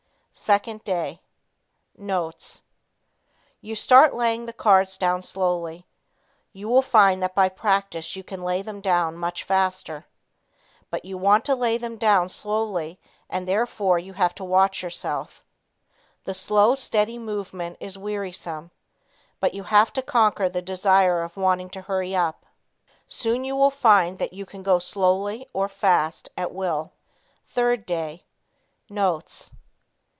[0.33, 1.19] 2nd Day.
[1.97, 2.63] Notes.
[3.59, 5.85] You start laying the cards down slowly.
[6.53, 10.05] You will find that by practice you can lay them down much faster.
[10.89, 12.97] But you want to lay them down slowly
[13.29, 15.43] and therefore you have to watch yourself.
[16.23, 18.71] The slow, steady movement is wearisome.
[19.51, 22.45] You have to conquer the desire of wanting to hurry up.
[23.05, 26.93] Soon you will find that you can go slowly or fast at will.
[27.53, 28.23] 3rd Day.
[28.89, 29.51] Notes.